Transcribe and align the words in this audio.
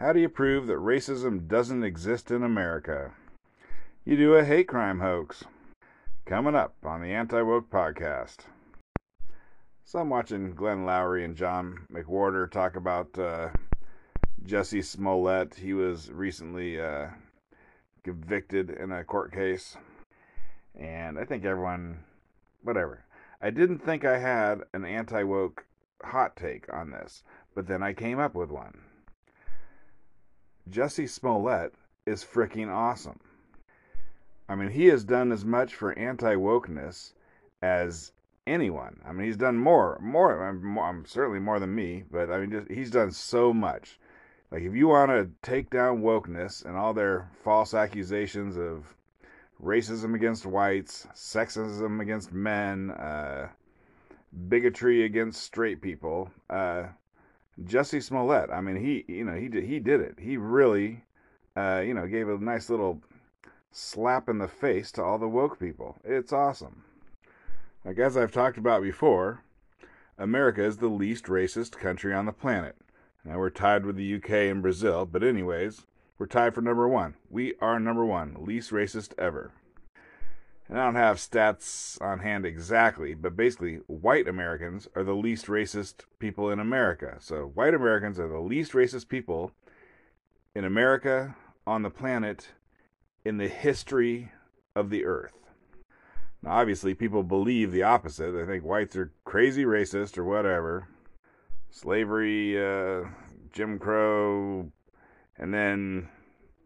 How 0.00 0.14
do 0.14 0.18
you 0.18 0.30
prove 0.30 0.66
that 0.66 0.78
racism 0.78 1.46
doesn't 1.46 1.84
exist 1.84 2.30
in 2.30 2.42
America? 2.42 3.12
You 4.06 4.16
do 4.16 4.32
a 4.32 4.42
hate 4.42 4.66
crime 4.66 5.00
hoax. 5.00 5.44
Coming 6.24 6.54
up 6.54 6.74
on 6.82 7.02
the 7.02 7.12
Anti 7.12 7.42
Woke 7.42 7.68
Podcast. 7.68 8.46
So 9.84 9.98
I'm 9.98 10.08
watching 10.08 10.54
Glenn 10.54 10.86
Loury 10.86 11.22
and 11.22 11.36
John 11.36 11.80
McWhorter 11.92 12.50
talk 12.50 12.76
about 12.76 13.18
uh, 13.18 13.50
Jussie 14.46 14.82
Smollett. 14.82 15.56
He 15.56 15.74
was 15.74 16.10
recently 16.10 16.80
uh, 16.80 17.08
convicted 18.02 18.70
in 18.70 18.92
a 18.92 19.04
court 19.04 19.34
case. 19.34 19.76
And 20.74 21.18
I 21.18 21.26
think 21.26 21.44
everyone, 21.44 22.04
whatever. 22.62 23.04
I 23.42 23.50
didn't 23.50 23.80
think 23.80 24.06
I 24.06 24.16
had 24.16 24.62
an 24.72 24.86
anti 24.86 25.24
woke 25.24 25.66
hot 26.02 26.36
take 26.36 26.72
on 26.72 26.90
this, 26.90 27.22
but 27.54 27.66
then 27.66 27.82
I 27.82 27.92
came 27.92 28.18
up 28.18 28.34
with 28.34 28.48
one. 28.48 28.80
Jussie 30.68 31.08
Smollett 31.08 31.74
is 32.06 32.24
freaking 32.24 32.68
awesome. 32.68 33.20
I 34.48 34.56
mean, 34.56 34.70
he 34.70 34.86
has 34.86 35.04
done 35.04 35.30
as 35.30 35.44
much 35.44 35.74
for 35.74 35.96
anti 35.96 36.34
wokeness 36.34 37.12
as 37.62 38.12
anyone. 38.46 39.00
I 39.06 39.12
mean, 39.12 39.26
he's 39.26 39.36
done 39.36 39.56
more, 39.56 39.98
more. 40.02 40.44
I'm, 40.44 40.64
more, 40.64 40.86
I'm 40.86 41.06
certainly 41.06 41.38
more 41.38 41.60
than 41.60 41.74
me, 41.74 42.04
but 42.10 42.30
I 42.30 42.40
mean, 42.40 42.50
just 42.50 42.70
he's 42.70 42.90
done 42.90 43.12
so 43.12 43.54
much. 43.54 43.98
Like, 44.50 44.62
if 44.62 44.74
you 44.74 44.88
want 44.88 45.10
to 45.12 45.30
take 45.42 45.70
down 45.70 46.02
wokeness 46.02 46.64
and 46.64 46.76
all 46.76 46.92
their 46.92 47.30
false 47.44 47.74
accusations 47.74 48.56
of 48.56 48.94
racism 49.62 50.14
against 50.14 50.46
whites, 50.46 51.06
sexism 51.14 52.00
against 52.00 52.32
men, 52.32 52.90
uh, 52.90 53.48
bigotry 54.48 55.04
against 55.04 55.42
straight 55.42 55.80
people, 55.80 56.30
uh, 56.48 56.84
Jussie 57.64 58.02
Smollett. 58.02 58.50
I 58.50 58.60
mean, 58.60 58.76
he 58.76 59.04
you 59.08 59.24
know 59.24 59.34
he 59.34 59.48
did 59.48 59.64
he 59.64 59.78
did 59.78 60.00
it. 60.00 60.18
He 60.18 60.36
really 60.36 61.04
uh, 61.56 61.82
you 61.84 61.94
know 61.94 62.06
gave 62.06 62.28
a 62.28 62.38
nice 62.38 62.70
little 62.70 63.00
slap 63.72 64.28
in 64.28 64.38
the 64.38 64.48
face 64.48 64.90
to 64.92 65.02
all 65.02 65.18
the 65.18 65.28
woke 65.28 65.58
people. 65.58 65.98
It's 66.04 66.32
awesome. 66.32 66.84
Like 67.84 67.98
as 67.98 68.16
I've 68.16 68.32
talked 68.32 68.58
about 68.58 68.82
before, 68.82 69.42
America 70.18 70.64
is 70.64 70.78
the 70.78 70.88
least 70.88 71.26
racist 71.26 71.72
country 71.72 72.12
on 72.12 72.26
the 72.26 72.32
planet. 72.32 72.76
Now 73.24 73.38
we're 73.38 73.50
tied 73.50 73.84
with 73.84 73.96
the 73.96 74.14
UK 74.16 74.30
and 74.30 74.62
Brazil, 74.62 75.06
but 75.06 75.22
anyways, 75.22 75.86
we're 76.18 76.26
tied 76.26 76.54
for 76.54 76.62
number 76.62 76.88
one. 76.88 77.14
We 77.28 77.54
are 77.60 77.78
number 77.78 78.04
one, 78.04 78.36
least 78.44 78.70
racist 78.70 79.12
ever 79.18 79.52
and 80.70 80.78
I 80.78 80.84
don't 80.84 80.94
have 80.94 81.16
stats 81.16 82.00
on 82.00 82.20
hand 82.20 82.46
exactly, 82.46 83.14
but 83.14 83.36
basically, 83.36 83.80
white 83.88 84.28
Americans 84.28 84.86
are 84.94 85.02
the 85.02 85.16
least 85.16 85.46
racist 85.46 86.04
people 86.20 86.48
in 86.48 86.60
America. 86.60 87.16
So, 87.18 87.50
white 87.54 87.74
Americans 87.74 88.20
are 88.20 88.28
the 88.28 88.38
least 88.38 88.70
racist 88.70 89.08
people 89.08 89.50
in 90.54 90.64
America, 90.64 91.34
on 91.66 91.82
the 91.82 91.90
planet, 91.90 92.50
in 93.24 93.36
the 93.36 93.48
history 93.48 94.30
of 94.76 94.90
the 94.90 95.04
earth. 95.04 95.34
Now, 96.40 96.52
obviously, 96.52 96.94
people 96.94 97.24
believe 97.24 97.72
the 97.72 97.82
opposite. 97.82 98.30
They 98.30 98.46
think 98.46 98.64
whites 98.64 98.94
are 98.94 99.12
crazy 99.24 99.64
racist 99.64 100.16
or 100.18 100.24
whatever. 100.24 100.86
Slavery, 101.70 102.56
uh, 102.56 103.08
Jim 103.52 103.80
Crow, 103.80 104.70
and 105.36 105.52
then 105.52 106.08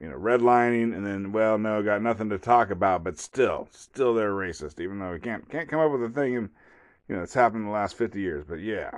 you 0.01 0.09
know, 0.09 0.17
redlining, 0.17 0.95
and 0.95 1.07
then, 1.07 1.33
well, 1.33 1.59
no, 1.59 1.83
got 1.83 2.03
nothing 2.03 2.29
to 2.31 2.39
talk 2.39 2.71
about, 2.71 3.05
but 3.05 3.19
still, 3.19 3.69
still 3.71 4.15
they're 4.15 4.33
racist, 4.33 4.81
even 4.81 4.99
though 4.99 5.13
we 5.13 5.21
can't 5.21 5.49
can't 5.49 5.69
come 5.69 5.81
up 5.81 5.93
with 5.93 6.03
a 6.03 6.09
thing, 6.09 6.37
and 6.37 6.51
you 7.09 7.17
know, 7.17 7.23
it's 7.23 7.35
happened 7.35 7.63
in 7.63 7.67
the 7.67 7.73
last 7.73 7.97
50 7.97 8.21
years, 8.21 8.45
but 8.49 8.61
yeah. 8.61 8.91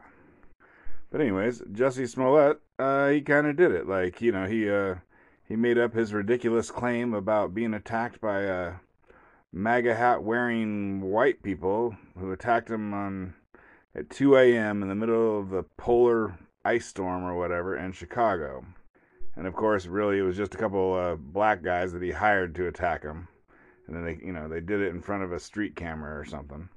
But 1.11 1.21
anyways, 1.21 1.63
Jesse 1.73 2.07
Smollett, 2.07 2.61
uh, 2.79 3.09
he 3.09 3.21
kind 3.21 3.47
of 3.47 3.57
did 3.57 3.73
it. 3.73 3.87
Like, 3.87 4.21
you 4.21 4.33
know, 4.33 4.47
he 4.47 4.69
uh, 4.71 4.97
he 5.45 5.57
made 5.57 5.79
up 5.79 5.95
his 5.95 6.13
ridiculous 6.13 6.71
claim 6.71 7.15
about 7.15 7.55
being 7.55 7.75
attacked 7.75 8.21
by 8.21 8.47
uh, 8.47 8.75
MAGA 9.53 9.95
hat 9.95 10.23
wearing 10.23 11.01
white 11.01 11.43
people 11.43 11.97
who 12.19 12.33
attacked 12.33 12.71
him 12.71 12.93
on 12.93 13.35
at 13.95 14.11
2 14.11 14.37
a.m. 14.37 14.83
in 14.83 14.89
the 14.89 14.95
middle 14.95 15.39
of 15.39 15.51
the 15.51 15.63
polar 15.77 16.39
ice 16.65 16.87
storm 16.87 17.25
or 17.25 17.35
whatever 17.35 17.77
in 17.77 17.93
Chicago. 17.93 18.65
And 19.37 19.47
of 19.47 19.55
course, 19.55 19.87
really, 19.87 20.19
it 20.19 20.23
was 20.23 20.37
just 20.37 20.55
a 20.55 20.59
couple 20.59 20.95
uh, 20.95 21.17
black 21.17 21.63
guys 21.63 21.93
that 21.93 22.03
he 22.03 22.11
hired 22.11 22.55
to 22.55 22.69
attack 22.69 23.03
him. 23.03 23.29
And 23.87 23.95
then 23.95 24.05
they, 24.05 24.19
you 24.25 24.33
know, 24.33 24.49
they 24.49 24.61
did 24.61 24.81
it 24.81 24.95
in 24.95 25.03
front 25.03 25.23
of 25.23 25.33
a 25.33 25.39
street 25.39 25.77
camera 25.77 26.19
or 26.19 26.25
something. 26.25 26.69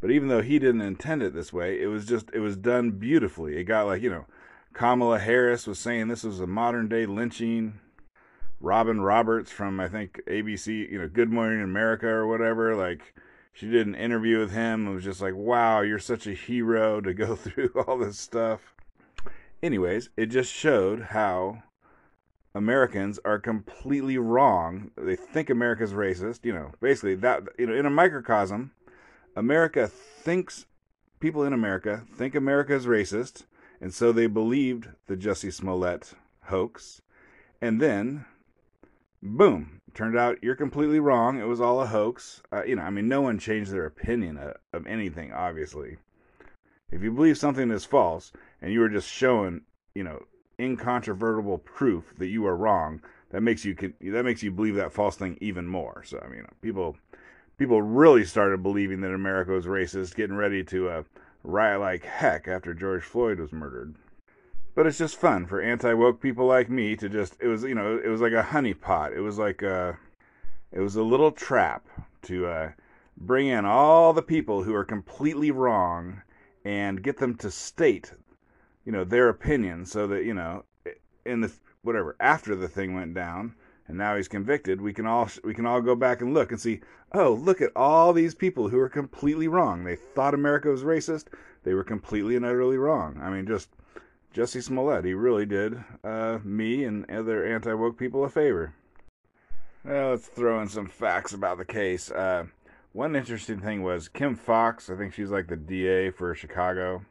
But 0.00 0.10
even 0.10 0.28
though 0.28 0.42
he 0.42 0.58
didn't 0.58 0.80
intend 0.80 1.22
it 1.22 1.34
this 1.34 1.52
way, 1.52 1.80
it 1.80 1.86
was 1.86 2.06
just, 2.06 2.30
it 2.32 2.40
was 2.40 2.56
done 2.56 2.92
beautifully. 2.92 3.56
It 3.56 3.64
got 3.64 3.86
like, 3.86 4.02
you 4.02 4.10
know, 4.10 4.26
Kamala 4.72 5.18
Harris 5.18 5.66
was 5.66 5.78
saying 5.78 6.08
this 6.08 6.24
was 6.24 6.40
a 6.40 6.46
modern 6.46 6.88
day 6.88 7.04
lynching. 7.04 7.80
Robin 8.60 9.00
Roberts 9.00 9.50
from, 9.50 9.78
I 9.78 9.88
think, 9.88 10.20
ABC, 10.26 10.90
you 10.90 10.98
know, 10.98 11.08
Good 11.08 11.30
Morning 11.30 11.62
America 11.62 12.08
or 12.08 12.26
whatever, 12.26 12.74
like, 12.74 13.14
she 13.52 13.68
did 13.68 13.86
an 13.86 13.94
interview 13.94 14.38
with 14.38 14.52
him. 14.52 14.86
It 14.86 14.94
was 14.94 15.04
just 15.04 15.20
like, 15.20 15.34
wow, 15.34 15.80
you're 15.80 15.98
such 15.98 16.26
a 16.26 16.32
hero 16.32 17.00
to 17.00 17.12
go 17.12 17.34
through 17.36 17.70
all 17.86 17.98
this 17.98 18.18
stuff. 18.18 18.74
Anyways, 19.62 20.10
it 20.16 20.26
just 20.26 20.52
showed 20.52 21.02
how 21.02 21.62
Americans 22.58 23.20
are 23.24 23.38
completely 23.38 24.18
wrong. 24.18 24.90
They 24.96 25.14
think 25.14 25.48
America's 25.48 25.92
racist. 25.92 26.44
You 26.44 26.52
know, 26.52 26.72
basically 26.80 27.14
that 27.14 27.44
you 27.56 27.66
know 27.66 27.74
in 27.74 27.86
a 27.86 27.90
microcosm, 27.90 28.72
America 29.36 29.86
thinks 29.86 30.66
people 31.20 31.44
in 31.44 31.52
America 31.52 32.02
think 32.12 32.34
America 32.34 32.74
is 32.74 32.86
racist, 32.86 33.44
and 33.80 33.94
so 33.94 34.10
they 34.10 34.26
believed 34.26 34.88
the 35.06 35.16
Jussie 35.16 35.52
Smollett 35.52 36.14
hoax, 36.46 37.00
and 37.62 37.80
then, 37.80 38.24
boom, 39.22 39.80
turned 39.94 40.18
out 40.18 40.42
you're 40.42 40.56
completely 40.56 40.98
wrong. 40.98 41.40
It 41.40 41.46
was 41.46 41.60
all 41.60 41.80
a 41.80 41.86
hoax. 41.86 42.42
Uh, 42.52 42.64
you 42.64 42.74
know, 42.74 42.82
I 42.82 42.90
mean, 42.90 43.06
no 43.06 43.20
one 43.20 43.38
changed 43.38 43.70
their 43.70 43.86
opinion 43.86 44.36
of, 44.36 44.56
of 44.72 44.86
anything. 44.88 45.32
Obviously, 45.32 45.98
if 46.90 47.04
you 47.04 47.12
believe 47.12 47.38
something 47.38 47.70
is 47.70 47.84
false, 47.84 48.32
and 48.60 48.72
you 48.72 48.80
were 48.80 48.88
just 48.88 49.08
showing, 49.08 49.60
you 49.94 50.02
know, 50.02 50.24
incontrovertible 50.58 51.58
proof 51.58 52.12
that 52.18 52.26
you 52.26 52.46
are 52.46 52.56
wrong, 52.56 53.00
that 53.30 53.42
makes 53.42 53.64
you 53.64 53.74
that 53.74 54.24
makes 54.24 54.42
you 54.42 54.50
believe 54.50 54.74
that 54.74 54.92
false 54.92 55.16
thing 55.16 55.38
even 55.40 55.66
more. 55.66 56.02
So 56.04 56.20
I 56.24 56.28
mean, 56.28 56.44
people 56.60 56.96
people 57.58 57.82
really 57.82 58.24
started 58.24 58.62
believing 58.62 59.00
that 59.02 59.12
America 59.12 59.52
was 59.52 59.66
racist, 59.66 60.14
getting 60.14 60.36
ready 60.36 60.64
to 60.64 60.88
uh, 60.88 61.02
riot 61.44 61.80
like 61.80 62.04
heck 62.04 62.48
after 62.48 62.74
George 62.74 63.02
Floyd 63.02 63.38
was 63.38 63.52
murdered. 63.52 63.94
But 64.74 64.86
it's 64.86 64.98
just 64.98 65.16
fun 65.16 65.46
for 65.46 65.60
anti 65.60 65.92
woke 65.92 66.20
people 66.20 66.46
like 66.46 66.70
me 66.70 66.96
to 66.96 67.08
just 67.08 67.36
it 67.40 67.48
was 67.48 67.64
you 67.64 67.74
know 67.74 68.00
it 68.02 68.08
was 68.08 68.20
like 68.20 68.32
a 68.32 68.42
honeypot. 68.42 69.16
It 69.16 69.20
was 69.20 69.38
like 69.38 69.62
a 69.62 69.98
it 70.72 70.80
was 70.80 70.96
a 70.96 71.02
little 71.02 71.32
trap 71.32 71.86
to 72.22 72.46
uh, 72.46 72.70
bring 73.16 73.48
in 73.48 73.64
all 73.64 74.12
the 74.12 74.22
people 74.22 74.62
who 74.62 74.74
are 74.74 74.84
completely 74.84 75.50
wrong 75.50 76.22
and 76.64 77.02
get 77.02 77.18
them 77.18 77.34
to 77.36 77.50
state 77.50 78.12
you 78.84 78.92
know 78.92 79.04
their 79.04 79.28
opinion 79.28 79.84
so 79.84 80.06
that 80.06 80.24
you 80.24 80.34
know 80.34 80.64
in 81.24 81.40
the 81.40 81.52
whatever 81.82 82.16
after 82.20 82.54
the 82.56 82.68
thing 82.68 82.94
went 82.94 83.14
down 83.14 83.54
and 83.86 83.96
now 83.96 84.16
he's 84.16 84.28
convicted 84.28 84.80
we 84.80 84.92
can 84.92 85.06
all 85.06 85.28
we 85.44 85.54
can 85.54 85.66
all 85.66 85.80
go 85.80 85.94
back 85.94 86.20
and 86.20 86.34
look 86.34 86.50
and 86.50 86.60
see 86.60 86.80
oh 87.12 87.32
look 87.32 87.60
at 87.60 87.70
all 87.74 88.12
these 88.12 88.34
people 88.34 88.68
who 88.68 88.78
are 88.78 88.88
completely 88.88 89.48
wrong. 89.48 89.84
They 89.84 89.96
thought 89.96 90.34
america 90.34 90.68
was 90.68 90.84
racist. 90.84 91.26
They 91.64 91.74
were 91.74 91.84
completely 91.84 92.36
and 92.36 92.44
utterly 92.44 92.78
wrong. 92.78 93.18
I 93.22 93.30
mean 93.30 93.46
just 93.46 93.68
jesse 94.32 94.60
smollett 94.60 95.04
he 95.04 95.14
really 95.14 95.46
did 95.46 95.82
uh, 96.04 96.38
me 96.44 96.84
and 96.84 97.10
other 97.10 97.44
anti-woke 97.44 97.98
people 97.98 98.24
a 98.24 98.28
favor. 98.28 98.74
Well, 99.84 100.10
let's 100.10 100.26
throw 100.26 100.60
in 100.60 100.68
some 100.68 100.86
facts 100.86 101.32
about 101.32 101.56
the 101.56 101.64
case. 101.64 102.10
Uh, 102.10 102.46
one 102.92 103.16
interesting 103.16 103.60
thing 103.60 103.82
was 103.82 104.08
Kim 104.08 104.34
Foxx 104.34 104.90
i 104.90 104.96
think 104.96 105.14
she's 105.14 105.30
like 105.30 105.46
the 105.46 105.56
da 105.56 106.10
for 106.10 106.34
chicago 106.34 107.04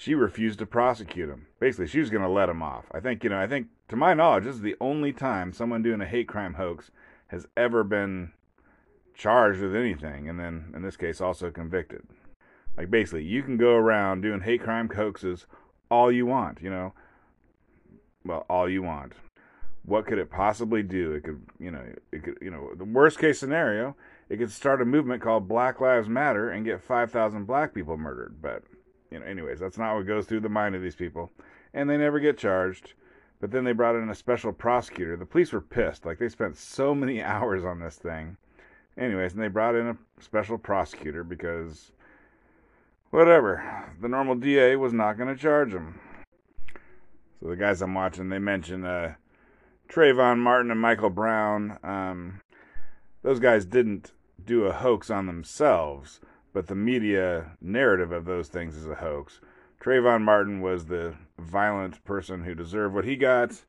she 0.00 0.14
refused 0.14 0.58
to 0.58 0.64
prosecute 0.64 1.28
him. 1.28 1.46
Basically, 1.58 1.86
she 1.86 2.00
was 2.00 2.08
going 2.08 2.22
to 2.22 2.28
let 2.28 2.48
him 2.48 2.62
off. 2.62 2.86
I 2.90 3.00
think, 3.00 3.22
you 3.22 3.28
know, 3.28 3.38
I 3.38 3.46
think, 3.46 3.66
to 3.88 3.96
my 3.96 4.14
knowledge, 4.14 4.44
this 4.44 4.54
is 4.54 4.62
the 4.62 4.76
only 4.80 5.12
time 5.12 5.52
someone 5.52 5.82
doing 5.82 6.00
a 6.00 6.06
hate 6.06 6.26
crime 6.26 6.54
hoax 6.54 6.90
has 7.26 7.46
ever 7.54 7.84
been 7.84 8.32
charged 9.14 9.60
with 9.60 9.76
anything, 9.76 10.26
and 10.26 10.40
then, 10.40 10.72
in 10.74 10.80
this 10.80 10.96
case, 10.96 11.20
also 11.20 11.50
convicted. 11.50 12.06
Like, 12.78 12.90
basically, 12.90 13.24
you 13.24 13.42
can 13.42 13.58
go 13.58 13.74
around 13.74 14.22
doing 14.22 14.40
hate 14.40 14.62
crime 14.62 14.88
hoaxes 14.88 15.44
all 15.90 16.10
you 16.10 16.24
want, 16.24 16.62
you 16.62 16.70
know. 16.70 16.94
Well, 18.24 18.46
all 18.48 18.70
you 18.70 18.80
want. 18.80 19.12
What 19.84 20.06
could 20.06 20.18
it 20.18 20.30
possibly 20.30 20.82
do? 20.82 21.12
It 21.12 21.24
could, 21.24 21.42
you 21.58 21.70
know, 21.70 21.84
it 22.10 22.24
could, 22.24 22.38
you 22.40 22.50
know, 22.50 22.70
the 22.74 22.86
worst 22.86 23.18
case 23.18 23.38
scenario, 23.38 23.94
it 24.30 24.38
could 24.38 24.50
start 24.50 24.80
a 24.80 24.86
movement 24.86 25.20
called 25.20 25.46
Black 25.46 25.78
Lives 25.78 26.08
Matter 26.08 26.48
and 26.48 26.64
get 26.64 26.82
5,000 26.82 27.44
black 27.44 27.74
people 27.74 27.98
murdered, 27.98 28.40
but 28.40 28.62
you 29.10 29.18
know, 29.18 29.26
anyways, 29.26 29.58
that's 29.58 29.78
not 29.78 29.96
what 29.96 30.06
goes 30.06 30.26
through 30.26 30.40
the 30.40 30.48
mind 30.48 30.74
of 30.74 30.82
these 30.82 30.94
people. 30.94 31.30
And 31.74 31.88
they 31.88 31.96
never 31.96 32.20
get 32.20 32.38
charged. 32.38 32.94
But 33.40 33.50
then 33.50 33.64
they 33.64 33.72
brought 33.72 33.96
in 33.96 34.10
a 34.10 34.14
special 34.14 34.52
prosecutor. 34.52 35.16
The 35.16 35.26
police 35.26 35.52
were 35.52 35.60
pissed. 35.60 36.04
Like 36.04 36.18
they 36.18 36.28
spent 36.28 36.56
so 36.56 36.94
many 36.94 37.22
hours 37.22 37.64
on 37.64 37.80
this 37.80 37.96
thing. 37.96 38.36
Anyways, 38.98 39.32
and 39.32 39.42
they 39.42 39.48
brought 39.48 39.74
in 39.74 39.86
a 39.86 39.96
special 40.20 40.58
prosecutor 40.58 41.24
because 41.24 41.92
whatever. 43.10 43.86
The 44.00 44.08
normal 44.08 44.34
DA 44.34 44.76
was 44.76 44.92
not 44.92 45.16
going 45.16 45.34
to 45.34 45.40
charge 45.40 45.72
them. 45.72 46.00
So 47.40 47.48
the 47.48 47.56
guys 47.56 47.80
I'm 47.80 47.94
watching, 47.94 48.28
they 48.28 48.38
mention 48.38 48.84
uh, 48.84 49.14
Trayvon 49.88 50.38
Martin 50.38 50.70
and 50.70 50.80
Michael 50.80 51.10
Brown. 51.10 51.78
Um, 51.82 52.40
those 53.22 53.40
guys 53.40 53.64
didn't 53.64 54.12
do 54.44 54.64
a 54.64 54.72
hoax 54.72 55.10
on 55.10 55.26
themselves, 55.26 56.20
but 56.52 56.66
the 56.66 56.74
media 56.74 57.52
narrative 57.60 58.12
of 58.12 58.24
those 58.24 58.48
things 58.48 58.76
is 58.76 58.86
a 58.86 58.96
hoax. 58.96 59.40
Trayvon 59.80 60.22
Martin 60.22 60.60
was 60.60 60.86
the 60.86 61.14
violent 61.38 62.04
person 62.04 62.44
who 62.44 62.54
deserved 62.54 62.94
what 62.94 63.04
he 63.04 63.16
got, 63.16 63.62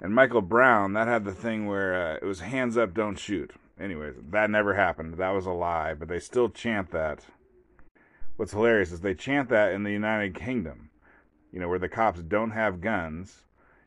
and 0.00 0.14
Michael 0.14 0.42
Brown, 0.42 0.94
that 0.94 1.06
had 1.06 1.24
the 1.24 1.34
thing 1.34 1.66
where 1.66 1.94
uh, 1.94 2.16
it 2.16 2.24
was 2.24 2.40
hands 2.40 2.76
up, 2.76 2.92
don't 2.94 3.18
shoot. 3.18 3.52
Anyways, 3.78 4.14
that 4.30 4.50
never 4.50 4.74
happened. 4.74 5.14
That 5.14 5.30
was 5.30 5.46
a 5.46 5.52
lie, 5.52 5.94
but 5.94 6.08
they 6.08 6.18
still 6.18 6.48
chant 6.48 6.90
that. 6.90 7.24
What's 8.36 8.52
hilarious 8.52 8.92
is 8.92 9.00
they 9.00 9.14
chant 9.14 9.48
that 9.50 9.72
in 9.72 9.84
the 9.84 9.92
United 9.92 10.34
Kingdom, 10.34 10.90
you 11.52 11.60
know, 11.60 11.68
where 11.68 11.78
the 11.78 11.88
cops 11.88 12.22
don't 12.22 12.50
have 12.50 12.80
guns. 12.80 13.44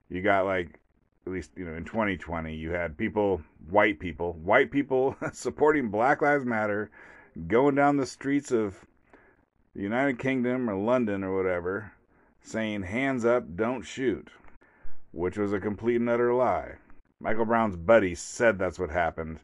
You 0.09 0.21
got 0.21 0.45
like, 0.45 0.79
at 1.25 1.33
least, 1.33 1.51
you 1.57 1.65
know, 1.65 1.73
in 1.73 1.83
2020, 1.83 2.55
you 2.55 2.71
had 2.71 2.97
people, 2.97 3.41
white 3.69 3.99
people, 3.99 4.33
white 4.33 4.71
people 4.71 5.15
supporting 5.33 5.89
Black 5.89 6.21
Lives 6.21 6.45
Matter, 6.45 6.91
going 7.47 7.75
down 7.75 7.97
the 7.97 8.05
streets 8.05 8.51
of 8.51 8.85
the 9.75 9.81
United 9.81 10.19
Kingdom 10.19 10.69
or 10.69 10.75
London 10.75 11.23
or 11.23 11.35
whatever, 11.35 11.91
saying, 12.41 12.83
hands 12.83 13.25
up, 13.25 13.55
don't 13.55 13.83
shoot, 13.83 14.29
which 15.11 15.37
was 15.37 15.51
a 15.51 15.59
complete 15.59 15.97
and 15.97 16.09
utter 16.09 16.33
lie. 16.33 16.75
Michael 17.19 17.45
Brown's 17.45 17.75
buddy 17.75 18.15
said 18.15 18.57
that's 18.57 18.79
what 18.79 18.89
happened, 18.89 19.39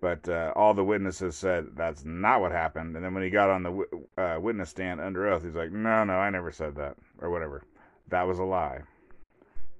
but 0.00 0.28
uh, 0.28 0.52
all 0.56 0.74
the 0.74 0.84
witnesses 0.84 1.36
said 1.36 1.66
that's 1.76 2.04
not 2.04 2.40
what 2.40 2.52
happened. 2.52 2.96
And 2.96 3.04
then 3.04 3.14
when 3.14 3.22
he 3.22 3.30
got 3.30 3.50
on 3.50 3.62
the 3.62 3.86
uh, 4.16 4.40
witness 4.40 4.70
stand 4.70 5.00
under 5.00 5.28
oath, 5.28 5.44
he's 5.44 5.54
like, 5.54 5.72
no, 5.72 6.04
no, 6.04 6.14
I 6.14 6.30
never 6.30 6.50
said 6.50 6.76
that, 6.76 6.96
or 7.20 7.30
whatever. 7.30 7.62
That 8.08 8.26
was 8.26 8.38
a 8.38 8.44
lie. 8.44 8.80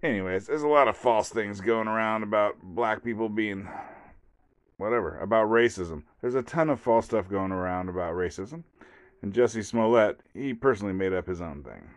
Anyways, 0.03 0.47
there's 0.47 0.63
a 0.63 0.69
lot 0.69 0.89
of 0.89 0.97
false 0.97 1.29
things 1.29 1.61
going 1.61 1.89
around 1.89 2.23
about 2.23 2.57
black 2.63 3.03
people 3.03 3.29
being 3.29 3.69
whatever, 4.81 5.19
about 5.19 5.49
racism. 5.49 6.03
There's 6.21 6.35
a 6.35 6.43
ton 6.43 6.71
of 6.71 6.81
false 6.81 7.07
stuff 7.07 7.29
going 7.29 7.53
around 7.53 7.89
about 7.89 8.15
racism. 8.15 8.65
And 9.23 9.33
Jesse 9.33 9.63
Smollett, 9.63 10.21
he 10.33 10.55
personally 10.55 10.95
made 10.95 11.13
up 11.13 11.27
his 11.27 11.41
own 11.41 11.63
thing. 11.63 11.91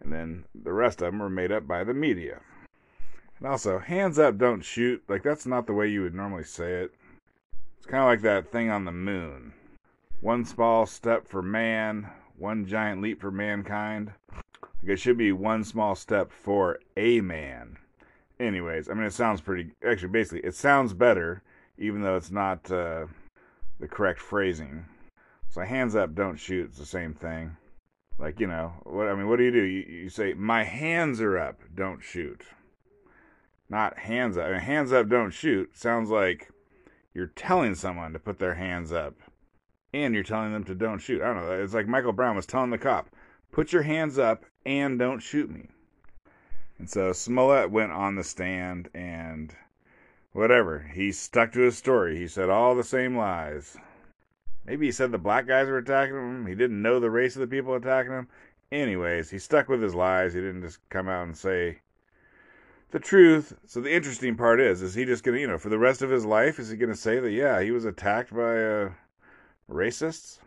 And 0.00 0.12
then 0.12 0.44
the 0.54 0.72
rest 0.72 1.02
of 1.02 1.12
them 1.12 1.18
were 1.18 1.28
made 1.28 1.50
up 1.50 1.66
by 1.66 1.82
the 1.84 1.92
media. 1.92 2.40
And 3.38 3.48
also, 3.48 3.78
hands 3.78 4.18
up, 4.18 4.38
don't 4.38 4.62
shoot. 4.62 5.02
Like, 5.08 5.22
that's 5.22 5.46
not 5.46 5.66
the 5.66 5.72
way 5.72 5.88
you 5.88 6.02
would 6.02 6.14
normally 6.14 6.44
say 6.44 6.74
it. 6.74 6.94
It's 7.76 7.86
kind 7.86 8.02
of 8.02 8.08
like 8.08 8.22
that 8.22 8.50
thing 8.50 8.70
on 8.70 8.84
the 8.84 8.92
moon. 8.92 9.52
One 10.20 10.44
small 10.44 10.86
step 10.86 11.26
for 11.26 11.42
man, 11.42 12.08
one 12.36 12.66
giant 12.66 13.02
leap 13.02 13.20
for 13.20 13.30
mankind. 13.30 14.12
Like, 14.32 14.92
it 14.92 14.96
should 15.00 15.18
be 15.18 15.32
one 15.32 15.64
small 15.64 15.94
step 15.94 16.32
for 16.32 16.78
a 16.96 17.20
man. 17.20 17.78
Anyways, 18.40 18.88
I 18.88 18.94
mean, 18.94 19.04
it 19.04 19.12
sounds 19.12 19.40
pretty. 19.40 19.70
Actually, 19.84 20.10
basically, 20.10 20.40
it 20.40 20.54
sounds 20.54 20.92
better, 20.92 21.42
even 21.78 22.02
though 22.02 22.16
it's 22.16 22.30
not 22.30 22.70
uh, 22.70 23.06
the 23.80 23.88
correct 23.88 24.20
phrasing. 24.20 24.84
So 25.50 25.62
hands 25.62 25.96
up, 25.96 26.14
don't 26.14 26.36
shoot. 26.36 26.66
It's 26.66 26.78
the 26.78 26.86
same 26.86 27.14
thing. 27.14 27.56
Like 28.18 28.40
you 28.40 28.46
know, 28.46 28.72
what 28.84 29.08
I 29.08 29.14
mean, 29.14 29.28
what 29.28 29.36
do 29.36 29.44
you 29.44 29.52
do? 29.52 29.62
You, 29.62 29.80
you 30.02 30.08
say 30.08 30.34
my 30.34 30.64
hands 30.64 31.20
are 31.20 31.38
up, 31.38 31.60
don't 31.74 32.02
shoot. 32.02 32.42
Not 33.70 33.98
hands 33.98 34.36
up. 34.36 34.46
I 34.46 34.52
mean, 34.52 34.60
hands 34.60 34.92
up, 34.92 35.08
don't 35.08 35.30
shoot. 35.30 35.76
Sounds 35.76 36.10
like 36.10 36.50
you're 37.14 37.26
telling 37.26 37.74
someone 37.74 38.12
to 38.12 38.18
put 38.18 38.38
their 38.38 38.54
hands 38.54 38.92
up, 38.92 39.14
and 39.92 40.14
you're 40.14 40.24
telling 40.24 40.52
them 40.52 40.64
to 40.64 40.74
don't 40.74 40.98
shoot. 40.98 41.22
I 41.22 41.26
don't 41.26 41.46
know. 41.46 41.62
It's 41.62 41.74
like 41.74 41.86
Michael 41.86 42.12
Brown 42.12 42.36
was 42.36 42.46
telling 42.46 42.70
the 42.70 42.78
cop, 42.78 43.08
put 43.52 43.72
your 43.72 43.82
hands 43.82 44.18
up 44.18 44.44
and 44.66 44.98
don't 44.98 45.20
shoot 45.20 45.50
me. 45.50 45.68
And 46.78 46.88
so 46.88 47.12
Smollett 47.12 47.70
went 47.70 47.92
on 47.92 48.14
the 48.14 48.24
stand 48.24 48.88
and 48.94 49.54
whatever. 50.38 50.88
He 50.94 51.10
stuck 51.10 51.52
to 51.52 51.60
his 51.60 51.76
story. 51.76 52.16
He 52.16 52.28
said 52.28 52.48
all 52.48 52.74
the 52.74 52.84
same 52.84 53.16
lies. 53.16 53.76
Maybe 54.64 54.86
he 54.86 54.92
said 54.92 55.10
the 55.10 55.18
black 55.18 55.46
guys 55.46 55.66
were 55.66 55.78
attacking 55.78 56.14
him. 56.14 56.46
He 56.46 56.54
didn't 56.54 56.80
know 56.80 57.00
the 57.00 57.10
race 57.10 57.34
of 57.34 57.40
the 57.40 57.46
people 57.48 57.74
attacking 57.74 58.12
him. 58.12 58.28
Anyways, 58.70 59.30
he 59.30 59.38
stuck 59.38 59.68
with 59.68 59.82
his 59.82 59.94
lies. 59.94 60.34
He 60.34 60.40
didn't 60.40 60.62
just 60.62 60.78
come 60.90 61.08
out 61.08 61.26
and 61.26 61.36
say 61.36 61.80
the 62.90 63.00
truth. 63.00 63.54
So 63.66 63.80
the 63.80 63.92
interesting 63.92 64.36
part 64.36 64.60
is, 64.60 64.80
is 64.80 64.94
he 64.94 65.04
just 65.04 65.24
gonna, 65.24 65.38
you 65.38 65.48
know, 65.48 65.58
for 65.58 65.70
the 65.70 65.78
rest 65.78 66.02
of 66.02 66.10
his 66.10 66.24
life, 66.24 66.58
is 66.58 66.70
he 66.70 66.76
gonna 66.76 66.94
say 66.94 67.18
that 67.18 67.32
yeah, 67.32 67.60
he 67.60 67.70
was 67.70 67.84
attacked 67.84 68.32
by 68.32 68.62
uh, 68.62 68.90
racists? 69.70 70.38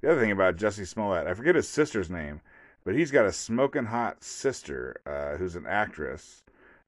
The 0.00 0.12
other 0.12 0.20
thing 0.20 0.30
about 0.30 0.56
Jesse 0.56 0.84
Smollett, 0.84 1.26
I 1.26 1.34
forget 1.34 1.54
his 1.54 1.68
sister's 1.68 2.10
name, 2.10 2.40
but 2.84 2.94
he's 2.94 3.10
got 3.10 3.26
a 3.26 3.32
smoking 3.32 3.86
hot 3.86 4.22
sister 4.22 5.00
uh, 5.06 5.38
who's 5.38 5.56
an 5.56 5.66
actress, 5.66 6.41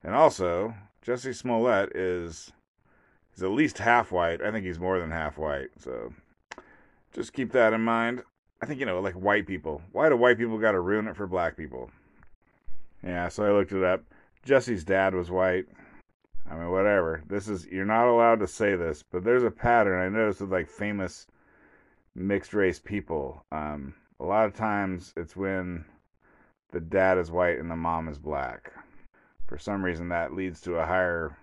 and 0.05 0.13
also 0.15 0.73
Jesse 1.01 1.33
Smollett 1.33 1.95
is 1.95 2.53
he's 3.33 3.43
at 3.43 3.49
least 3.49 3.79
half 3.79 4.11
white. 4.11 4.41
I 4.41 4.51
think 4.51 4.65
he's 4.65 4.79
more 4.79 4.99
than 4.99 5.11
half 5.11 5.37
white. 5.37 5.69
So 5.79 6.13
just 7.11 7.33
keep 7.33 7.51
that 7.51 7.73
in 7.73 7.81
mind. 7.81 8.23
I 8.61 8.67
think, 8.67 8.79
you 8.79 8.85
know, 8.85 8.99
like 9.01 9.15
white 9.15 9.47
people. 9.47 9.81
Why 9.91 10.07
do 10.07 10.15
white 10.15 10.37
people 10.37 10.57
got 10.59 10.71
to 10.71 10.79
ruin 10.79 11.07
it 11.07 11.17
for 11.17 11.27
black 11.27 11.57
people? 11.57 11.89
Yeah, 13.03 13.27
so 13.27 13.43
I 13.43 13.51
looked 13.51 13.71
it 13.71 13.83
up. 13.83 14.03
Jesse's 14.43 14.83
dad 14.83 15.13
was 15.13 15.29
white. 15.29 15.65
I 16.49 16.55
mean, 16.55 16.69
whatever. 16.69 17.23
This 17.27 17.47
is, 17.47 17.65
you're 17.65 17.83
not 17.83 18.07
allowed 18.07 18.39
to 18.39 18.47
say 18.47 18.75
this, 18.75 19.03
but 19.11 19.23
there's 19.23 19.43
a 19.43 19.51
pattern 19.51 19.99
I 19.99 20.15
noticed 20.15 20.41
with 20.41 20.51
like 20.51 20.69
famous 20.69 21.25
mixed 22.13 22.53
race 22.53 22.79
people. 22.79 23.43
Um, 23.51 23.95
a 24.19 24.23
lot 24.23 24.45
of 24.45 24.53
times 24.53 25.13
it's 25.17 25.35
when 25.35 25.83
the 26.71 26.79
dad 26.79 27.17
is 27.17 27.31
white 27.31 27.57
and 27.57 27.69
the 27.69 27.75
mom 27.75 28.07
is 28.07 28.19
black. 28.19 28.71
For 29.47 29.57
some 29.57 29.83
reason, 29.83 30.09
that 30.09 30.33
leads 30.33 30.61
to 30.61 30.75
a 30.75 30.85
higher 30.85 31.37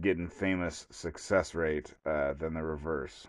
getting 0.00 0.28
famous 0.28 0.86
success 0.90 1.54
rate 1.54 1.94
uh, 2.06 2.34
than 2.34 2.54
the 2.54 2.62
reverse 2.62 3.26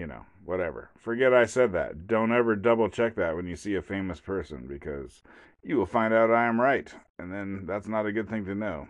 you 0.00 0.06
know, 0.06 0.24
whatever. 0.46 0.88
Forget 0.96 1.34
I 1.34 1.44
said 1.44 1.72
that. 1.72 2.06
Don't 2.06 2.32
ever 2.32 2.56
double 2.56 2.88
check 2.88 3.16
that 3.16 3.36
when 3.36 3.46
you 3.46 3.54
see 3.54 3.74
a 3.74 3.82
famous 3.82 4.18
person 4.18 4.66
because 4.66 5.22
you 5.62 5.76
will 5.76 5.84
find 5.84 6.14
out 6.14 6.30
I 6.30 6.46
am 6.46 6.58
right. 6.58 6.90
And 7.18 7.30
then 7.30 7.64
that's 7.66 7.86
not 7.86 8.06
a 8.06 8.12
good 8.12 8.26
thing 8.26 8.46
to 8.46 8.54
know. 8.54 8.88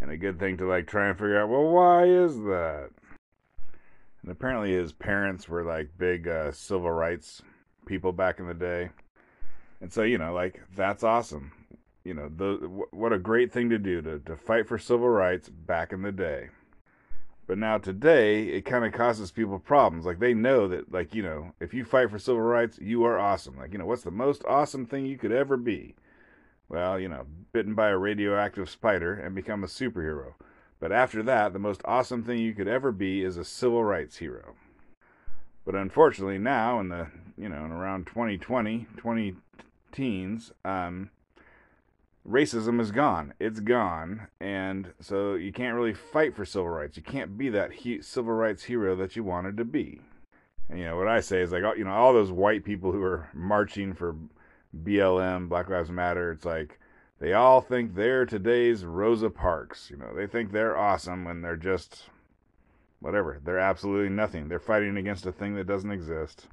And 0.00 0.10
a 0.10 0.16
good 0.16 0.40
thing 0.40 0.56
to 0.56 0.66
like 0.66 0.88
try 0.88 1.08
and 1.08 1.16
figure 1.16 1.40
out, 1.40 1.50
well, 1.50 1.70
why 1.70 2.06
is 2.06 2.34
that? 2.34 2.90
And 4.22 4.32
apparently 4.32 4.72
his 4.72 4.92
parents 4.92 5.48
were 5.48 5.62
like 5.62 5.96
big 5.96 6.26
uh, 6.26 6.50
civil 6.50 6.90
rights 6.90 7.40
people 7.86 8.10
back 8.10 8.40
in 8.40 8.48
the 8.48 8.54
day. 8.54 8.90
And 9.80 9.92
so, 9.92 10.02
you 10.02 10.18
know, 10.18 10.34
like 10.34 10.60
that's 10.74 11.04
awesome. 11.04 11.52
You 12.04 12.14
know, 12.14 12.28
the, 12.28 12.86
what 12.90 13.12
a 13.12 13.18
great 13.18 13.50
thing 13.50 13.70
to 13.70 13.78
do 13.78 14.02
to, 14.02 14.18
to 14.20 14.36
fight 14.36 14.68
for 14.68 14.78
civil 14.78 15.08
rights 15.08 15.48
back 15.48 15.92
in 15.92 16.02
the 16.02 16.12
day. 16.12 16.50
But 17.46 17.58
now 17.58 17.78
today, 17.78 18.44
it 18.44 18.62
kind 18.62 18.84
of 18.84 18.92
causes 18.92 19.30
people 19.30 19.58
problems. 19.58 20.06
Like 20.06 20.18
they 20.18 20.34
know 20.34 20.68
that, 20.68 20.92
like 20.92 21.14
you 21.14 21.22
know, 21.22 21.52
if 21.60 21.74
you 21.74 21.84
fight 21.84 22.10
for 22.10 22.18
civil 22.18 22.40
rights, 22.40 22.78
you 22.78 23.04
are 23.04 23.18
awesome. 23.18 23.58
Like 23.58 23.72
you 23.72 23.78
know, 23.78 23.86
what's 23.86 24.02
the 24.02 24.10
most 24.10 24.44
awesome 24.46 24.86
thing 24.86 25.06
you 25.06 25.18
could 25.18 25.32
ever 25.32 25.56
be? 25.56 25.94
Well, 26.68 26.98
you 26.98 27.08
know, 27.08 27.26
bitten 27.52 27.74
by 27.74 27.90
a 27.90 27.98
radioactive 27.98 28.70
spider 28.70 29.14
and 29.14 29.34
become 29.34 29.62
a 29.62 29.68
superhero. 29.68 30.34
But 30.80 30.92
after 30.92 31.22
that, 31.22 31.52
the 31.52 31.58
most 31.58 31.82
awesome 31.84 32.22
thing 32.22 32.38
you 32.38 32.54
could 32.54 32.68
ever 32.68 32.92
be 32.92 33.22
is 33.22 33.36
a 33.36 33.44
civil 33.44 33.84
rights 33.84 34.16
hero. 34.16 34.54
But 35.64 35.74
unfortunately, 35.74 36.38
now 36.38 36.80
in 36.80 36.88
the 36.88 37.08
you 37.36 37.48
know 37.48 37.64
in 37.64 37.72
around 37.72 38.06
2020, 38.06 38.86
20 38.96 39.36
teens, 39.92 40.52
um, 40.64 41.10
racism 42.28 42.80
is 42.80 42.90
gone. 42.90 43.34
It's 43.38 43.60
gone, 43.60 44.28
and 44.40 44.92
so 45.00 45.34
you 45.34 45.52
can't 45.52 45.76
really 45.76 45.94
fight 45.94 46.34
for 46.34 46.44
civil 46.44 46.68
rights. 46.68 46.96
You 46.96 47.02
can't 47.02 47.36
be 47.36 47.48
that 47.50 47.72
he- 47.72 48.02
civil 48.02 48.32
rights 48.32 48.64
hero 48.64 48.96
that 48.96 49.16
you 49.16 49.22
wanted 49.24 49.56
to 49.58 49.64
be. 49.64 50.00
And 50.68 50.78
you 50.78 50.86
know 50.86 50.96
what 50.96 51.08
I 51.08 51.20
say 51.20 51.42
is 51.42 51.52
like, 51.52 51.62
you 51.76 51.84
know, 51.84 51.92
all 51.92 52.12
those 52.12 52.32
white 52.32 52.64
people 52.64 52.90
who 52.92 53.02
are 53.02 53.28
marching 53.34 53.92
for 53.92 54.16
BLM, 54.82 55.48
Black 55.48 55.68
Lives 55.68 55.90
Matter. 55.90 56.32
It's 56.32 56.46
like 56.46 56.78
they 57.20 57.34
all 57.34 57.60
think 57.60 57.94
they're 57.94 58.24
today's 58.24 58.84
Rosa 58.84 59.30
Parks. 59.30 59.90
You 59.90 59.98
know, 59.98 60.14
they 60.14 60.26
think 60.26 60.50
they're 60.50 60.76
awesome 60.76 61.24
when 61.24 61.42
they're 61.42 61.56
just 61.56 62.04
whatever. 63.00 63.40
They're 63.44 63.58
absolutely 63.58 64.08
nothing. 64.08 64.48
They're 64.48 64.58
fighting 64.58 64.96
against 64.96 65.26
a 65.26 65.32
thing 65.32 65.54
that 65.56 65.66
doesn't 65.66 65.90
exist. 65.90 66.46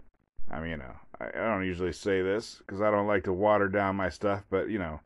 I 0.51 0.59
mean, 0.59 0.71
you 0.71 0.77
know, 0.77 0.95
I, 1.21 1.27
I 1.27 1.47
don't 1.47 1.65
usually 1.65 1.93
say 1.93 2.21
this 2.21 2.57
because 2.57 2.81
I 2.81 2.91
don't 2.91 3.07
like 3.07 3.23
to 3.23 3.33
water 3.33 3.69
down 3.69 3.95
my 3.95 4.09
stuff, 4.09 4.43
but 4.49 4.69
you 4.69 4.77
know 4.77 4.99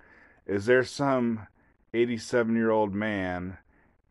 is 0.45 0.67
there 0.67 0.83
some 0.83 1.47
87 1.93 2.55
year 2.55 2.69
old 2.69 2.93
man 2.93 3.57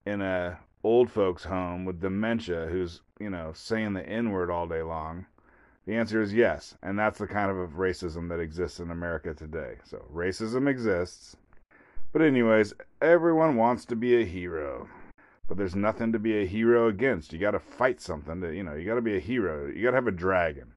in 0.04 0.20
a 0.20 0.58
old 0.82 1.10
folks 1.10 1.44
home 1.44 1.84
with 1.84 2.00
dementia 2.00 2.66
who's 2.66 3.00
you 3.20 3.30
know 3.30 3.52
saying 3.54 3.92
the 3.92 4.06
n 4.08 4.30
word 4.30 4.50
all 4.50 4.66
day 4.66 4.82
long? 4.82 5.26
The 5.86 5.94
answer 5.94 6.20
is 6.20 6.34
yes 6.34 6.76
and 6.82 6.98
that's 6.98 7.18
the 7.18 7.28
kind 7.28 7.50
of 7.50 7.74
racism 7.74 8.28
that 8.30 8.40
exists 8.40 8.80
in 8.80 8.90
america 8.90 9.32
today. 9.32 9.76
So 9.84 10.04
racism 10.12 10.68
exists. 10.68 11.36
But 12.12 12.22
anyways 12.22 12.74
everyone 13.00 13.56
wants 13.56 13.84
to 13.86 13.96
be 13.96 14.20
a 14.20 14.24
hero. 14.24 14.88
But 15.46 15.56
there's 15.56 15.76
nothing 15.76 16.10
to 16.12 16.18
be 16.18 16.42
a 16.42 16.46
hero 16.46 16.88
against. 16.88 17.32
You 17.32 17.38
got 17.38 17.50
to 17.50 17.60
fight 17.60 18.00
something 18.00 18.40
to 18.40 18.52
you 18.52 18.64
know 18.64 18.74
you 18.74 18.86
got 18.86 18.96
to 18.96 19.02
be 19.02 19.16
a 19.16 19.20
hero. 19.20 19.68
You 19.68 19.84
got 19.84 19.90
to 19.90 19.98
have 19.98 20.08
a 20.08 20.12
dragon. 20.12 20.74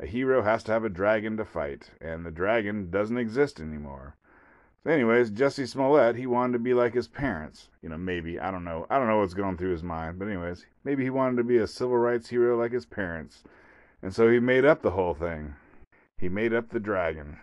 A 0.00 0.06
hero 0.06 0.42
has 0.42 0.64
to 0.64 0.72
have 0.72 0.84
a 0.84 0.88
dragon 0.88 1.36
to 1.36 1.44
fight 1.44 1.90
and 2.00 2.26
the 2.26 2.32
dragon 2.32 2.90
doesn't 2.90 3.18
exist 3.18 3.60
anymore 3.60 4.16
anyways, 4.92 5.30
Jesse 5.30 5.66
Smollett, 5.66 6.16
he 6.16 6.26
wanted 6.26 6.54
to 6.54 6.58
be 6.58 6.74
like 6.74 6.94
his 6.94 7.08
parents. 7.08 7.68
You 7.82 7.88
know, 7.88 7.98
maybe. 7.98 8.38
I 8.38 8.50
don't 8.50 8.64
know. 8.64 8.86
I 8.90 8.98
don't 8.98 9.08
know 9.08 9.18
what's 9.18 9.34
going 9.34 9.56
through 9.56 9.72
his 9.72 9.82
mind. 9.82 10.18
But 10.18 10.28
anyways, 10.28 10.66
maybe 10.84 11.02
he 11.02 11.10
wanted 11.10 11.36
to 11.38 11.44
be 11.44 11.58
a 11.58 11.66
civil 11.66 11.96
rights 11.96 12.28
hero 12.28 12.58
like 12.58 12.72
his 12.72 12.86
parents. 12.86 13.42
And 14.02 14.14
so 14.14 14.30
he 14.30 14.38
made 14.38 14.64
up 14.64 14.82
the 14.82 14.92
whole 14.92 15.14
thing. 15.14 15.54
He 16.18 16.28
made 16.28 16.54
up 16.54 16.70
the 16.70 16.80
dragon. 16.80 17.38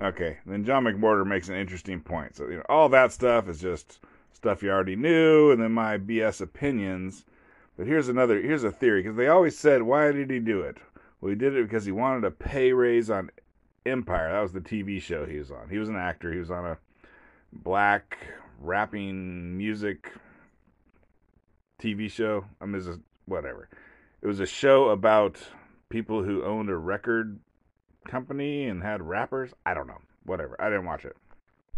Okay, 0.00 0.38
then 0.46 0.64
John 0.64 0.84
McWhorter 0.84 1.26
makes 1.26 1.48
an 1.48 1.54
interesting 1.54 2.00
point. 2.00 2.36
So, 2.36 2.48
you 2.48 2.56
know, 2.56 2.64
all 2.68 2.88
that 2.88 3.12
stuff 3.12 3.48
is 3.48 3.60
just 3.60 4.00
stuff 4.32 4.62
you 4.62 4.70
already 4.70 4.96
knew, 4.96 5.50
and 5.50 5.62
then 5.62 5.72
my 5.72 5.98
BS 5.98 6.40
opinions. 6.40 7.24
But 7.76 7.86
here's 7.86 8.08
another, 8.08 8.40
here's 8.40 8.64
a 8.64 8.72
theory, 8.72 9.02
because 9.02 9.16
they 9.16 9.28
always 9.28 9.56
said, 9.56 9.82
why 9.82 10.10
did 10.10 10.30
he 10.30 10.38
do 10.38 10.62
it? 10.62 10.78
Well, 11.20 11.30
he 11.30 11.36
did 11.36 11.54
it 11.54 11.64
because 11.64 11.84
he 11.84 11.92
wanted 11.92 12.24
a 12.24 12.30
pay 12.30 12.72
raise 12.72 13.10
on 13.10 13.30
Empire. 13.84 14.32
That 14.32 14.40
was 14.40 14.52
the 14.52 14.60
TV 14.60 15.00
show 15.00 15.26
he 15.26 15.38
was 15.38 15.50
on. 15.50 15.68
He 15.68 15.78
was 15.78 15.88
an 15.88 15.96
actor. 15.96 16.32
He 16.32 16.38
was 16.38 16.50
on 16.50 16.66
a 16.66 16.78
black 17.52 18.16
rapping 18.60 19.56
music 19.56 20.12
TV 21.80 22.10
show. 22.10 22.44
I 22.60 22.66
mean, 22.66 22.82
a, 22.82 22.98
whatever. 23.26 23.68
It 24.20 24.26
was 24.26 24.40
a 24.40 24.46
show 24.46 24.90
about 24.90 25.38
people 25.88 26.22
who 26.22 26.44
owned 26.44 26.70
a 26.70 26.76
record 26.76 27.40
company 28.06 28.66
and 28.66 28.82
had 28.82 29.02
rappers. 29.02 29.52
I 29.66 29.74
don't 29.74 29.88
know. 29.88 30.00
Whatever. 30.24 30.56
I 30.60 30.66
didn't 30.70 30.86
watch 30.86 31.04
it. 31.04 31.16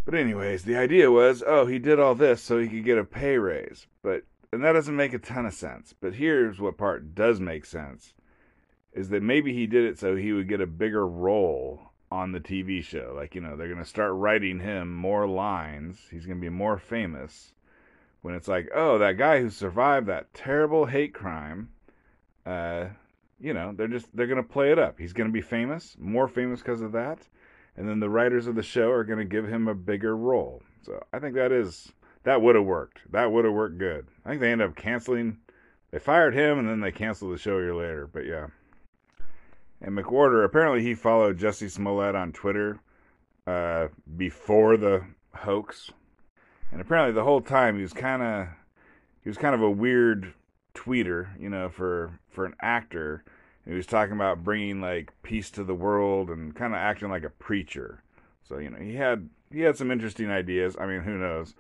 But 0.04 0.14
anyways, 0.14 0.64
the 0.64 0.76
idea 0.76 1.10
was, 1.10 1.42
oh, 1.46 1.64
he 1.64 1.78
did 1.78 1.98
all 1.98 2.14
this 2.14 2.42
so 2.42 2.58
he 2.58 2.68
could 2.68 2.84
get 2.84 2.98
a 2.98 3.04
pay 3.04 3.38
raise. 3.38 3.86
But 4.02 4.24
and 4.52 4.62
that 4.62 4.72
doesn't 4.72 4.94
make 4.94 5.14
a 5.14 5.18
ton 5.18 5.46
of 5.46 5.54
sense. 5.54 5.94
But 5.98 6.14
here's 6.14 6.60
what 6.60 6.76
part 6.76 7.14
does 7.14 7.40
make 7.40 7.64
sense 7.64 8.12
is 8.92 9.08
that 9.08 9.22
maybe 9.22 9.52
he 9.52 9.66
did 9.66 9.84
it 9.84 9.98
so 9.98 10.14
he 10.14 10.32
would 10.32 10.48
get 10.48 10.60
a 10.60 10.66
bigger 10.66 11.06
role 11.06 11.90
on 12.10 12.32
the 12.32 12.40
TV 12.40 12.82
show. 12.82 13.12
Like, 13.16 13.34
you 13.34 13.40
know, 13.40 13.56
they're 13.56 13.68
going 13.68 13.82
to 13.82 13.84
start 13.84 14.12
writing 14.14 14.60
him 14.60 14.94
more 14.94 15.26
lines. 15.26 15.98
He's 16.10 16.26
going 16.26 16.38
to 16.38 16.44
be 16.44 16.50
more 16.50 16.78
famous. 16.78 17.52
When 18.22 18.34
it's 18.34 18.48
like, 18.48 18.70
oh, 18.74 18.98
that 18.98 19.18
guy 19.18 19.40
who 19.40 19.50
survived 19.50 20.06
that 20.06 20.32
terrible 20.32 20.86
hate 20.86 21.12
crime, 21.12 21.68
uh, 22.46 22.86
you 23.38 23.52
know, 23.52 23.74
they're 23.76 23.88
just, 23.88 24.06
they're 24.16 24.26
going 24.26 24.42
to 24.42 24.48
play 24.48 24.72
it 24.72 24.78
up. 24.78 24.98
He's 24.98 25.12
going 25.12 25.28
to 25.28 25.32
be 25.32 25.42
famous, 25.42 25.96
more 25.98 26.28
famous 26.28 26.60
because 26.60 26.80
of 26.80 26.92
that. 26.92 27.18
And 27.76 27.88
then 27.88 28.00
the 28.00 28.08
writers 28.08 28.46
of 28.46 28.54
the 28.54 28.62
show 28.62 28.90
are 28.90 29.04
going 29.04 29.18
to 29.18 29.24
give 29.24 29.46
him 29.46 29.68
a 29.68 29.74
bigger 29.74 30.16
role. 30.16 30.62
So 30.82 31.02
I 31.12 31.18
think 31.18 31.34
that 31.34 31.52
is, 31.52 31.92
that 32.22 32.40
would 32.40 32.54
have 32.54 32.64
worked. 32.64 33.00
That 33.10 33.30
would 33.30 33.44
have 33.44 33.54
worked 33.54 33.78
good. 33.78 34.06
I 34.24 34.30
think 34.30 34.40
they 34.40 34.52
end 34.52 34.62
up 34.62 34.76
canceling, 34.76 35.38
they 35.90 35.98
fired 35.98 36.34
him 36.34 36.58
and 36.58 36.68
then 36.68 36.80
they 36.80 36.92
canceled 36.92 37.34
the 37.34 37.38
show 37.38 37.58
a 37.58 37.62
year 37.62 37.74
later. 37.74 38.08
But 38.10 38.26
yeah. 38.26 38.46
And 39.84 39.94
McWhorter, 39.94 40.46
apparently 40.46 40.82
he 40.82 40.94
followed 40.94 41.36
Jesse 41.36 41.68
Smollett 41.68 42.14
on 42.14 42.32
Twitter 42.32 42.80
uh, 43.46 43.88
before 44.16 44.78
the 44.78 45.04
hoax. 45.34 45.90
And 46.72 46.80
apparently 46.80 47.12
the 47.12 47.22
whole 47.22 47.42
time 47.42 47.76
he 47.76 47.82
was 47.82 47.92
kind 47.92 48.22
of 48.22 48.48
he 49.22 49.28
was 49.28 49.36
kind 49.36 49.54
of 49.54 49.60
a 49.60 49.70
weird 49.70 50.32
tweeter, 50.74 51.28
you 51.38 51.50
know, 51.50 51.68
for 51.68 52.18
for 52.30 52.46
an 52.46 52.54
actor. 52.62 53.24
He 53.66 53.74
was 53.74 53.86
talking 53.86 54.14
about 54.14 54.42
bringing 54.42 54.80
like 54.80 55.12
peace 55.22 55.50
to 55.50 55.64
the 55.64 55.74
world 55.74 56.30
and 56.30 56.54
kind 56.54 56.72
of 56.72 56.78
acting 56.78 57.10
like 57.10 57.24
a 57.24 57.30
preacher. 57.30 58.02
So, 58.48 58.58
you 58.58 58.70
know, 58.70 58.78
he 58.78 58.94
had 58.94 59.28
he 59.52 59.60
had 59.60 59.76
some 59.76 59.90
interesting 59.90 60.30
ideas. 60.30 60.76
I 60.80 60.86
mean, 60.86 61.02
who 61.02 61.18
knows? 61.18 61.54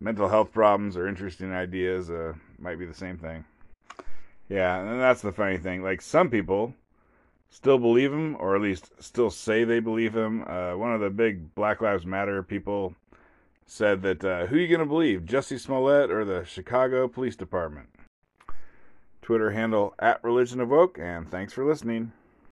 Mental 0.00 0.28
health 0.28 0.52
problems 0.52 0.96
or 0.96 1.06
interesting 1.06 1.52
ideas 1.52 2.10
uh, 2.10 2.32
might 2.58 2.80
be 2.80 2.86
the 2.86 2.94
same 2.94 3.18
thing. 3.18 3.44
Yeah, 4.48 4.80
and 4.80 5.00
that's 5.00 5.22
the 5.22 5.32
funny 5.32 5.58
thing. 5.58 5.84
Like 5.84 6.00
some 6.00 6.28
people 6.28 6.74
still 7.50 7.78
believe 7.78 8.12
him, 8.12 8.36
or 8.38 8.54
at 8.54 8.62
least 8.62 8.90
still 8.98 9.30
say 9.30 9.64
they 9.64 9.80
believe 9.80 10.14
him. 10.14 10.44
Uh, 10.46 10.76
one 10.76 10.92
of 10.92 11.00
the 11.00 11.10
big 11.10 11.54
Black 11.54 11.80
Lives 11.80 12.06
Matter 12.06 12.42
people 12.42 12.94
said 13.66 14.02
that 14.02 14.24
uh, 14.24 14.46
who 14.46 14.56
are 14.56 14.60
you 14.60 14.68
going 14.68 14.80
to 14.80 14.86
believe, 14.86 15.24
Jesse 15.24 15.58
Smollett 15.58 16.10
or 16.10 16.24
the 16.24 16.44
Chicago 16.44 17.08
Police 17.08 17.36
Department? 17.36 17.88
Twitter 19.20 19.50
handle 19.50 19.94
at 19.98 20.24
Religion 20.24 20.60
of 20.60 20.70
Woke, 20.70 20.98
and 20.98 21.30
thanks 21.30 21.52
for 21.52 21.64
listening. 21.64 22.12